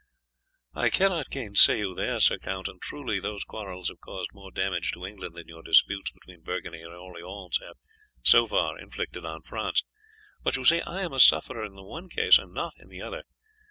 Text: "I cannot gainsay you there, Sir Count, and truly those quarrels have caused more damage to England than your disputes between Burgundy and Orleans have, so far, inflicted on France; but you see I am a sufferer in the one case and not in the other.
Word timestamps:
"I 0.73 0.89
cannot 0.89 1.29
gainsay 1.29 1.77
you 1.77 1.93
there, 1.93 2.19
Sir 2.19 2.39
Count, 2.39 2.67
and 2.67 2.81
truly 2.81 3.19
those 3.19 3.43
quarrels 3.43 3.89
have 3.89 3.99
caused 3.99 4.29
more 4.33 4.49
damage 4.49 4.91
to 4.93 5.05
England 5.05 5.35
than 5.35 5.47
your 5.47 5.61
disputes 5.61 6.09
between 6.11 6.41
Burgundy 6.41 6.81
and 6.81 6.91
Orleans 6.91 7.59
have, 7.61 7.77
so 8.23 8.47
far, 8.47 8.79
inflicted 8.79 9.25
on 9.25 9.43
France; 9.43 9.83
but 10.41 10.55
you 10.55 10.65
see 10.65 10.81
I 10.81 11.03
am 11.03 11.13
a 11.13 11.19
sufferer 11.19 11.63
in 11.63 11.75
the 11.75 11.83
one 11.83 12.09
case 12.09 12.39
and 12.39 12.51
not 12.51 12.73
in 12.77 12.89
the 12.89 13.03
other. 13.03 13.25